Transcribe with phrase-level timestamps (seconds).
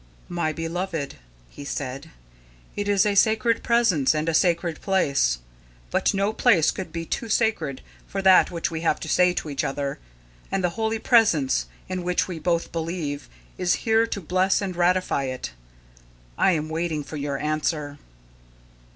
[0.29, 1.17] "My beloved,"
[1.51, 2.09] he said,
[2.75, 5.37] "it is a sacred Presence and a sacred place.
[5.91, 9.47] But no place could be too sacred for that which we have to say to
[9.51, 9.99] each other,
[10.51, 13.29] and the Holy Presence, in which we both believe,
[13.59, 15.51] is here to bless and ratify it.
[16.35, 17.99] I am waiting for your answer."